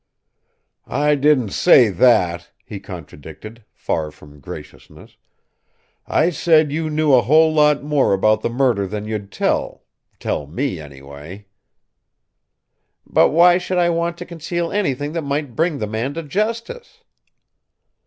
"I 0.87 1.13
didn't 1.13 1.51
say 1.51 1.89
that," 1.89 2.49
he 2.65 2.79
contradicted, 2.79 3.65
far 3.71 4.09
from 4.09 4.39
graciousness. 4.39 5.15
"I 6.07 6.31
said 6.31 6.71
you 6.71 6.89
knew 6.89 7.13
a 7.13 7.21
whole 7.21 7.53
lot 7.53 7.83
more 7.83 8.11
about 8.11 8.41
the 8.41 8.49
murder 8.49 8.87
than 8.87 9.05
you'd 9.05 9.31
tell 9.31 9.83
tell 10.19 10.47
me 10.47 10.79
anyway." 10.79 11.45
"But 13.05 13.29
why 13.29 13.59
should 13.59 13.77
I 13.77 13.91
want 13.91 14.17
to 14.17 14.25
conceal 14.25 14.71
anything 14.71 15.11
that 15.11 15.21
might 15.21 15.55
bring 15.55 15.77
the 15.77 15.85
man 15.85 16.15
to 16.15 16.23
justice?" 16.23 17.03